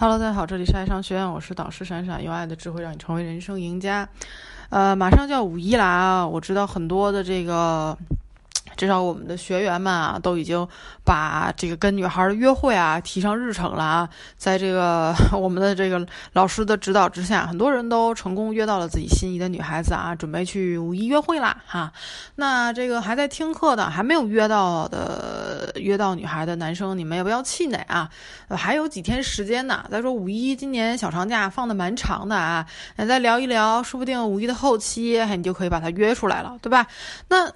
[0.00, 4.08] Hello，大家好，这里是爱商学院，我是导师闪闪，用爱的智慧让你成为人生赢家。
[4.70, 7.94] 呃，马上就要五一了啊，我知道很多的这个。
[8.76, 10.66] 至少我们的学员们啊，都已经
[11.04, 14.08] 把这个跟女孩的约会啊提上日程了啊。
[14.38, 21.92] 在这个 我们的这个老师的指导之下，很多人都成功约到了自己心仪的女孩子啊，准备去五一约会啦哈。
[22.36, 28.10] 那这个还在听课的，还没有约到的约到女孩的男生，你们也不要气馁啊，
[28.48, 29.84] 还有几天时间呢。
[29.90, 36.86] 再说五一今年小长假放的蛮长的啊，再聊一聊，说不定五一的后期，你就可以把她约出来了，对吧？
[37.28, 37.50] 那。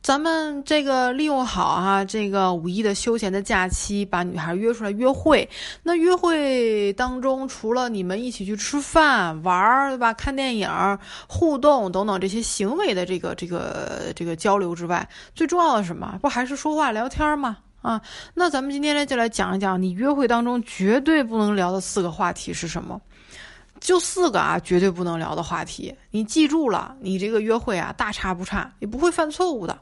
[0.00, 5.48] 咱们这个利用好哈，这个五一的休闲的假期，把女孩约出来约会。
[5.82, 10.12] 那约会当中，除了你们一起去吃饭、玩儿，对吧？
[10.14, 16.18] 看电影、互动等等这些行为的这个这个这个交流之外，最重要的什么？
[16.22, 17.58] 不还是说话聊天吗？
[17.82, 18.00] 啊，
[18.34, 23.00] 那咱们今天呢，就来讲一讲你约会当中绝对不能聊的四个话题是什么？
[23.80, 29.78] 就四个啊，绝对不能聊的话题，你记住了，你这个约会啊，大差不差，也不会犯错误的。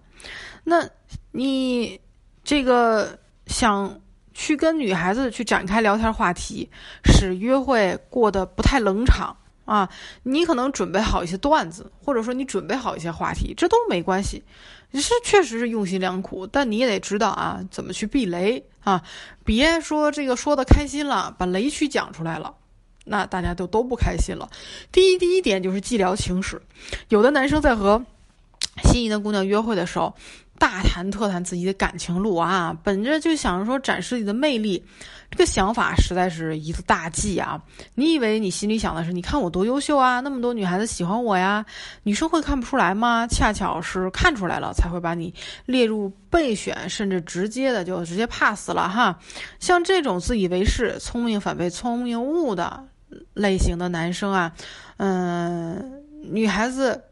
[0.65, 0.89] 那，
[1.33, 2.01] 你
[2.45, 4.01] 这个想
[4.35, 6.69] 去跟女孩子去展开聊天话题，
[7.05, 9.89] 使约会过得不太冷场啊，
[10.23, 14.43] 你可能准备好一些段子，或者说你准备好一些话题，这都没关系。
[14.91, 19.03] 你是确实是用心良苦，但你也得知道啊，怎么去避雷啊，
[19.45, 22.55] 别说这个说的开心了，把雷区讲出来了。
[23.07, 24.47] 那大家都都不开心了。
[24.93, 26.61] 第一，第一点就是寂寥情史。
[27.09, 28.05] 有的男生在和
[28.85, 30.15] 心仪的姑娘约会的时候，
[30.59, 34.83] 大谈特谈自己的感情路啊，本着就想着说展示自己的魅力，
[35.31, 37.63] 这个想法实在是一个大忌啊！
[37.95, 41.65] 你以为你心里想的是，你看我多优秀啊，那么多女孩子喜欢我呀，
[42.03, 43.27] 女生会看不出来吗？
[43.27, 45.33] 恰巧是看出来了，才会把你
[45.67, 49.19] 列入备选，甚至直接的就直接 pass 了哈。
[49.61, 52.83] 像这种自以为是、聪明反被聪明误的。
[53.35, 54.53] 类型的男生啊，
[54.97, 57.05] 嗯，女孩子，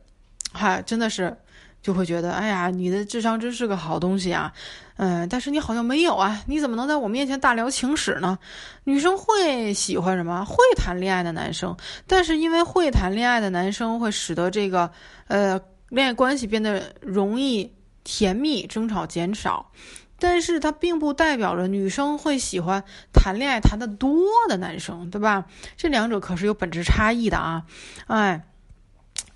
[0.53, 1.37] 哈，真的是
[1.83, 4.53] 就会觉得，哎呀，你的智商真是个好东西啊，
[4.97, 8.39] 嗯，但是你好像没有啊，你怎么能在我面前大聊情史呢？
[8.85, 10.45] 女生会喜欢什么？
[10.45, 11.77] 会谈恋爱的男生，
[12.07, 14.91] 但是因为会谈恋爱的男生会使得这个
[15.29, 17.71] 呃恋爱关系变得容易
[18.03, 19.71] 甜蜜，争吵减少。
[20.25, 25.45] 但是它并不代表着女生会喜欢谈恋爱谈得多的男生，对吧？
[25.77, 27.65] 这两者可是有本质差异的啊！
[28.07, 28.47] 哎，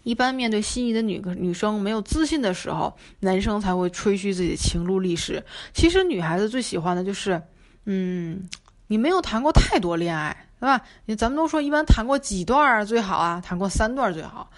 [0.03, 5.45] 一般面对心仪的女女生没有自信的时候，男生才会吹嘘自己的情路历史。
[5.75, 7.43] 其实女孩子最喜欢的就是，
[7.85, 8.49] 嗯，
[8.87, 10.81] 你没有谈过太多恋爱，对吧？
[11.05, 14.51] 你咱们都说一般谈过几段最好啊，谈过三段最好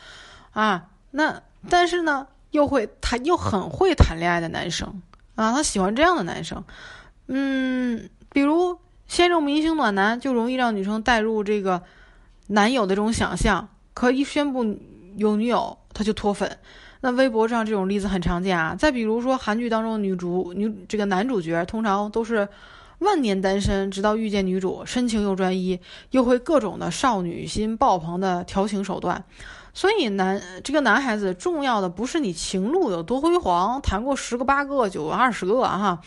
[0.53, 0.87] 啊。
[1.11, 5.03] 那但是呢，又会谈又很会谈恋爱的男生。
[5.41, 6.63] 啊，他喜欢这样的男生，
[7.29, 11.83] 嗯，比如先入明星暖男，就容易让女生带入这个
[12.49, 14.63] 男友的这种想象，可一宣布
[15.17, 16.59] 有女友，他就脱粉。
[17.01, 18.77] 那微博上这种例子很常见啊。
[18.79, 22.47] 再比如说韩剧当中的女主女这个男主角，通常都是
[22.99, 25.81] 万年单身，直到遇见女主，深情又专一，
[26.11, 29.25] 又会各种的少女心爆棚的调情手段。
[29.73, 36.01] 所以男这个男孩子重要的不是你情路有多辉煌，谈过十个八个九个二十个哈。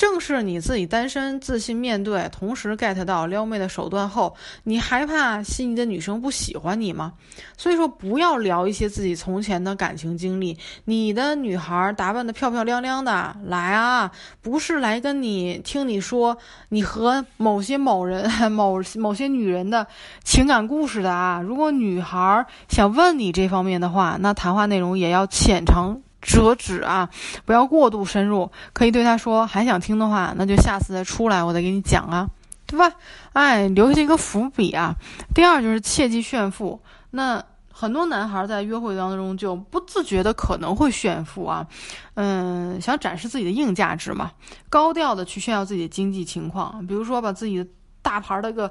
[0.00, 4.34] 正是你自己单身自信面对，同时 get 到撩妹的手段后，
[4.64, 7.12] 你还怕心仪的女生不喜欢你吗？
[7.58, 10.56] 所以说不要聊一些自己从前的感情经历。
[10.86, 14.10] 你的女孩打扮的漂漂亮亮的来啊，
[14.40, 16.38] 不是来跟你听你说
[16.70, 19.86] 你和某些某人、 某某些女人的
[20.24, 21.42] 情感故事的啊。
[21.42, 26.00] 如果女孩想问你这方面的话，那谈话内容也要浅尝。
[26.20, 27.08] 折纸啊，
[27.44, 28.50] 不要过度深入。
[28.72, 32.28] 可以对他说，还想听的话，那就下次再出来，我再给你讲啊，
[32.66, 32.92] 对吧？
[33.32, 34.94] 哎，留下一个伏笔啊。
[35.34, 36.80] 第二就是切忌炫富。
[37.10, 37.42] 那
[37.72, 41.66] 很多男孩在约会当中就不自觉的可能会炫富啊，
[42.14, 44.30] 嗯，想展示自己的硬价值嘛，
[44.68, 47.66] 高调的去炫耀自己的经济情况，比如说把自己的
[48.02, 48.70] 大牌的个。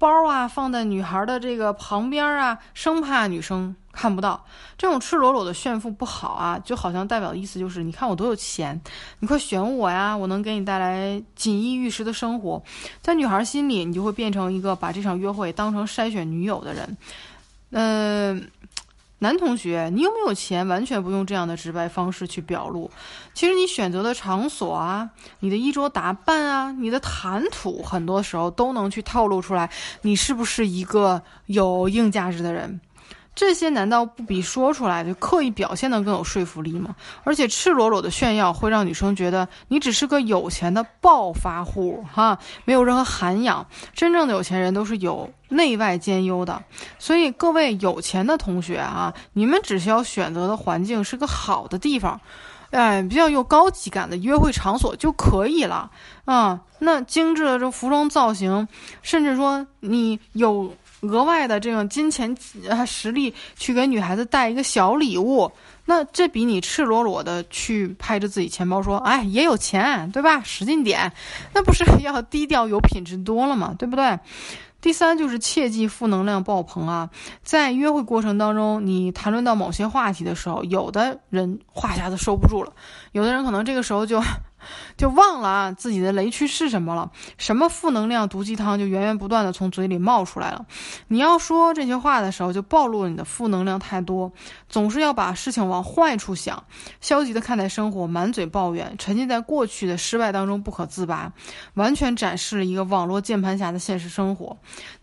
[0.00, 4.42] 包啊，放在女孩的这个旁边啊，生怕女生看不到。
[4.78, 8.80] 这种赤裸裸的炫富不好啊，就好像代表的意思就是，你看我多有钱，
[9.18, 12.62] 你快选我呀，我能给你带来锦衣玉食的生活。
[13.02, 16.96] 在女孩心里，你就会变成一个把这场约会当成筛选女友的人。
[17.72, 18.50] 嗯。
[19.20, 20.66] 男同学，你有没有钱？
[20.66, 22.90] 完全不用这样的直白方式去表露。
[23.34, 29.70] 其实你选择的场所啊，你的衣着打扮啊，你的谈吐，很多时候都能去透露出来，
[30.02, 32.80] 你是不是一个有硬价值的人。
[33.40, 36.94] 这些难道不比说出来就刻意表现的更有说服力吗？
[37.24, 43.66] 而且赤裸裸的炫耀会让女生觉得你只是个有钱的暴发户，哈，没有任何涵养。
[43.94, 46.62] 真正的有钱人都是有内外兼优的。
[46.98, 52.20] 所以各位有钱的同学啊，你们只需要选择的环境是个好的地方，
[52.72, 55.90] 哎，比较有高级感的约会场所就可以了
[56.26, 56.60] 啊。
[56.78, 58.68] 那精致的这服装造型，
[59.00, 60.70] 甚至说你有。
[61.00, 62.36] 额外的这种金钱
[62.68, 65.50] 啊实力去给女孩子带一个小礼物，
[65.86, 70.42] 那这比你赤裸裸的去拍着自己钱包说，哎，也有钱，对吧？
[70.44, 71.12] 使劲点，
[71.54, 73.74] 那不是要低调有品质多了吗？
[73.78, 74.18] 对不对？
[74.80, 77.10] 第三就是切忌负能量爆棚啊，
[77.42, 82.72] 在约会过程当中，你谈论到某些话题的时候，有的人话匣子收不住了，
[83.12, 84.22] 有的人可能这个时候就。
[84.96, 87.10] 就忘了啊，自己的雷区是什么了？
[87.38, 90.66] 什么负能量毒鸡汤就源源不断的从嘴里冒出来了。
[91.08, 94.32] 你要说这些话的时候，就暴露了你的负能量太多，
[94.68, 96.64] 总是要把事情往坏处想，
[97.00, 101.32] 消极的看待生活，满嘴抱怨，沉浸在过去的失败当中不可自拔，
[101.74, 104.58] 完全展示了一个网络键盘侠的现实生活。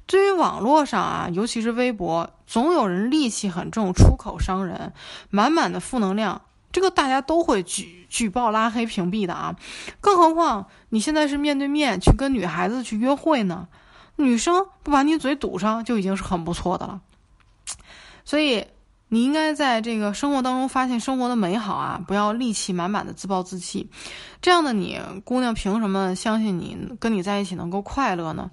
[0.05, 4.93] 对于网络上啊，尤其是微博，总有人戾气很重，出口伤人，
[5.29, 6.41] 满满的负能量。
[6.71, 9.55] 这个大家都会举举报、拉黑、屏蔽的啊，
[9.99, 13.67] 更何况你现在是面对面去跟女孩子去约会呢？
[14.15, 17.01] 女生不把你嘴堵上就已经是很不错的了。
[18.25, 18.65] 所以
[19.09, 23.89] 你应该在这个生活当中发现生活的美好啊，不要戾气满满的自暴自弃。
[24.41, 28.51] 这样的你姑娘凭什么相信你跟你在一起能够快乐呢？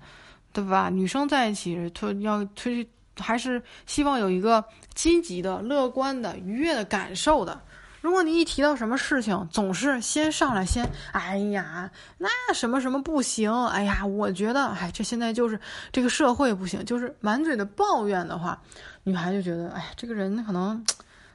[0.53, 0.89] 对吧？
[0.91, 2.89] 女生在一起推要推
[3.19, 4.65] 还是希望有一个
[4.95, 7.61] 积极的、乐观的、愉悦的感受的。
[8.05, 15.59] 如果你一提到什么事情，总是先上来先，哎呀，那什么什么不行，哎呀，我觉得，哎，这现在就是
[15.91, 18.61] 这个社会不行，就是满嘴的抱怨的话，
[19.05, 20.85] 女孩就觉得，哎，这个人可能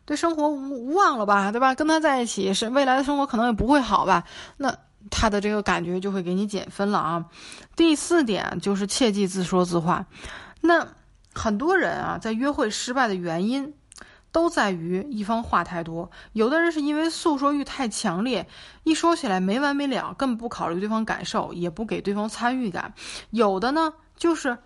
[0.05, 1.73] 对生活无无望了吧，对吧？
[1.73, 4.23] 跟他在一起是未来的生活可能也不会好吧？
[4.57, 4.71] 那
[5.09, 7.25] 他的这个感觉就会给你减分了啊。
[7.75, 10.05] 第四点就是切忌自说自话。
[10.61, 10.87] 那
[11.33, 13.73] 很多人啊，在约会失败的原因。
[14.31, 18.47] 都在于一方话太多，有的人是因为诉说欲太强烈，
[18.83, 22.93] 一说起来没完没了，根本不考虑对方感受，也不给对方参与感；
[23.31, 24.59] 有的呢，就是，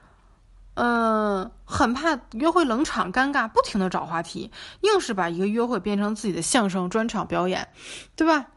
[0.74, 4.52] 嗯，很怕约会冷场尴尬，不停的找话题，
[4.82, 7.70] 硬是把一个约会变成自己的相声专场表演，
[8.18, 8.48] 对吧？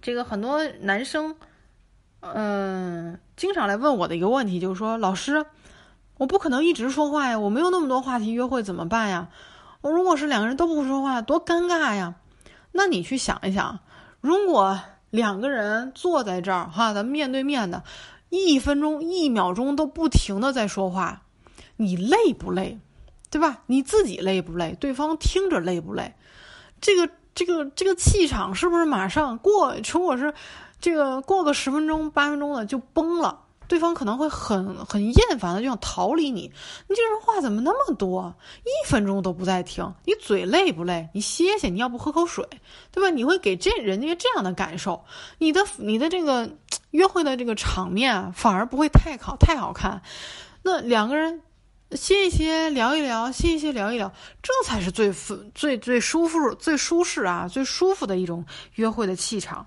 [0.00, 1.36] 这个很多男生，
[2.20, 5.44] 嗯，经常来问我的一个问题就是说，老师，
[6.16, 9.28] 我不可能一直说话呀，我没有那么多话题，约会怎么办呀？
[9.84, 12.14] 我如果是两个人都不说话，多尴尬呀！
[12.72, 13.80] 那你去想一想，
[14.22, 17.84] 如果两个人坐在这儿哈，咱们面对面的，
[18.30, 21.24] 一分钟、一秒钟都不停的在说话，
[21.76, 22.78] 你累不累？
[23.30, 23.58] 对吧？
[23.66, 24.74] 你自己累不累？
[24.80, 26.14] 对方听着累不累？
[26.80, 29.76] 这个、这个、这个气场是不是马上过？
[29.92, 30.32] 如果是
[30.80, 33.40] 这个过个十分钟、八分钟的就崩了。
[33.66, 36.42] 对方可能会很很厌烦的，就想逃离你。
[36.88, 38.34] 你这人话怎么那么多？
[38.64, 41.08] 一分钟都不在听，你嘴累不累？
[41.14, 42.46] 你歇歇，你要不喝口水，
[42.90, 43.10] 对吧？
[43.10, 45.04] 你会给这人家这样的感受，
[45.38, 46.50] 你的你的这个
[46.90, 50.02] 约会的这个场面反而不会太好太好看。
[50.62, 51.40] 那两个人
[51.92, 54.12] 歇一歇，聊一聊，歇一歇，聊一聊，
[54.42, 55.12] 这才是最
[55.54, 58.44] 最最舒服、最舒适啊，最舒服的一种
[58.74, 59.66] 约会的气场。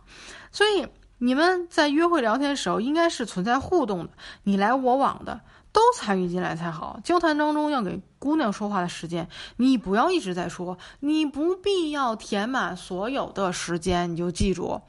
[0.52, 0.86] 所以。
[1.20, 4.10] 你们在约会聊天的时候，应该是存在互动的，
[4.44, 5.42] 你来我往的，
[5.72, 7.00] 都参与进来才好。
[7.04, 14.82] 交谈当中要给姑娘说话的时间，你不要一直在说，你不必要填满所有的时间，你就记住，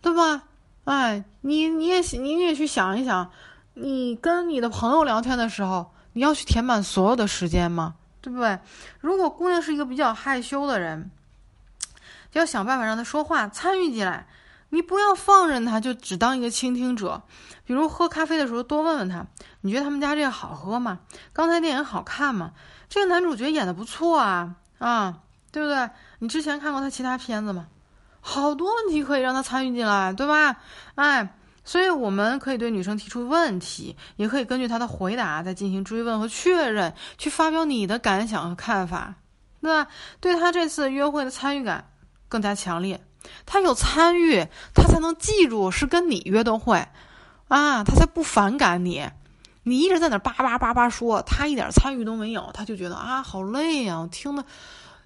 [0.00, 0.44] 对吧？
[0.84, 3.30] 哎，你你也你也去想一想，
[3.74, 7.96] 你跟你的朋友聊天的时候，你要去填满所有的时间吗？
[8.22, 8.58] 对不对？
[9.00, 11.10] 如果姑娘是一个比较害羞的人，
[12.32, 14.26] 要想办法让她说话，参与进来。
[14.70, 17.22] 你不要放任他，就只当一个倾听者。
[17.64, 19.26] 比如喝咖啡的时候，多问问他
[19.62, 21.00] ：“你觉得他们家这个好喝吗？
[21.32, 22.52] 刚才电影好看吗？
[22.88, 25.20] 这个男主角演的不错啊，啊，
[25.52, 25.90] 对不对？
[26.18, 27.66] 你之前看过他其他片子吗？
[28.20, 30.56] 好多问题可以让他参与进来，对吧？
[30.96, 39.14] 哎，所以我们可以对女生提出问题，也可以根据她的回答再进行追问和确认，去发表你的感想和看法，
[39.60, 39.90] 对吧？
[40.20, 41.90] 对他这次约会的参与感
[42.28, 43.00] 更加强烈。
[43.46, 46.86] 他有参与，他才能记住是跟你约的会，
[47.48, 49.08] 啊，他才不反感你。
[49.62, 54.44] 你一直在那叭叭叭叭说，他一点参与都没有，他就觉得啊，好累呀，听的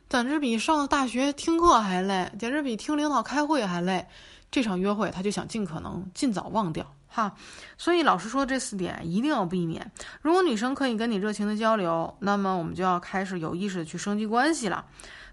[0.09, 4.07] 简直比上大学听课还累，简直比听领导开会还累。
[4.53, 6.87] 这场约会，他就想尽可能尽早忘掉。
[7.09, 7.35] 哈。
[7.77, 9.91] 所以老师说这四点一定要避免。
[10.23, 14.85] 如果女生可以跟你热情的交流，那么我们就要开始有意识的去升级关系了。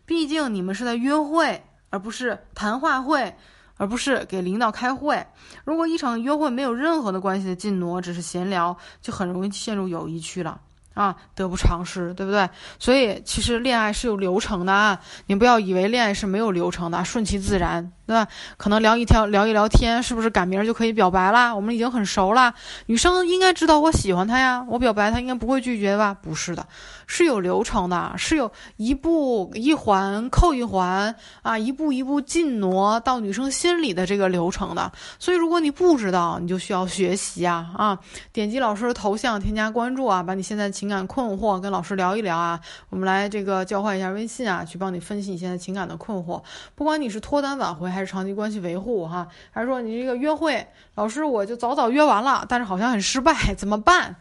[0.08, 3.36] 毕竟你们是在约会，而不是谈话会，
[3.78, 5.28] 而不是给领导开会。
[5.64, 10.60] 如果一场约会没有任何的关系的进挪，只是闲聊，就很容易陷入友谊区了。
[10.94, 12.50] 啊，得不偿失，对不对？
[12.78, 17.92] 所以其实恋爱是有流程的啊，你不要以为恋爱是没有流程的，顺其自然。
[18.08, 18.28] 对吧？
[18.58, 21.56] 可能聊一条聊一聊天，是不是赶明儿就可以表白啦？
[21.56, 22.54] 我们已经很熟了，
[22.88, 26.14] 女生应该知道我喜欢他呀，我表白他应该不会拒绝吧？
[26.14, 26.68] 不是的，
[27.08, 34.92] 是有流程的，是有一步一环扣一环啊，一步一步进挪到女生心里的这个流程的。
[35.18, 37.98] 所以如果你不知道，你就需要学习啊啊！
[38.34, 42.60] 点击老师的头像，添加关注啊，把你现在情感困惑跟老师聊一聊啊，
[42.90, 46.44] 我们来这个交换一下微信啊，去帮你分析你现在情感的困惑。
[46.76, 48.12] 不管你是脱单挽回还是。
[48.12, 54.18] 长期关系维护哈，还是说你这个约会，老师我就早早约完了，但是好像很失败，怎么办？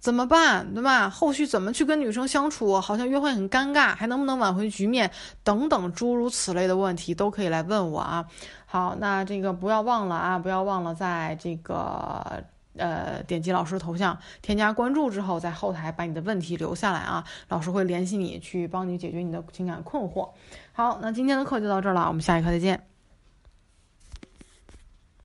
[0.00, 0.72] 怎么办？
[0.72, 1.10] 对吧？
[1.10, 2.80] 后续怎么去跟女生相处？
[2.80, 5.10] 好像约会很尴尬，还能不能挽回局面？
[5.42, 8.24] 等等诸如此类的问题都可以来问我啊。
[8.64, 12.42] 好，那这个不要忘了啊，不要忘了在这个
[12.76, 20.28] 呃点击老师头像添加关注之后，在后台把你的问题留下来啊，老师会联系你去帮你解决你的情感困惑。
[20.72, 22.93] 好，那今天的课就到这儿了，我们下一课再见。